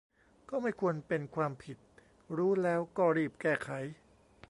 [0.49, 1.77] ก็ไม่ควรเป็นความผิด
[2.37, 3.69] รู้แล้วก็รีบแก้ไข